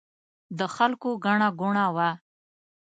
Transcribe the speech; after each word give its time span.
د 0.59 0.59
خلکو 0.75 1.09
ګڼه 1.25 1.47
ګوڼه 1.59 1.85
وه. 1.95 2.09